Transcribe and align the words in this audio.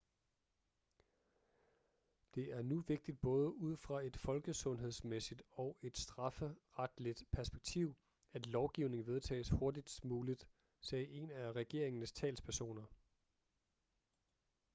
det 2.35 2.51
er 2.51 2.61
nu 2.61 2.81
vigtigt 2.87 3.21
både 3.21 3.49
ud 3.53 3.77
fra 3.77 4.01
et 4.01 4.17
folkesundhedsmæssigt 4.17 5.43
og 5.51 5.77
et 5.81 5.97
strafferetligt 5.97 7.23
perspektiv 7.31 7.95
at 8.33 8.47
lovgivningen 8.47 9.07
vedtages 9.07 9.49
hurtigst 9.49 10.05
muligt 10.05 10.47
sagde 10.79 11.07
en 11.07 11.31
af 11.31 11.51
regeringens 11.51 12.11
talspersoner 12.11 12.85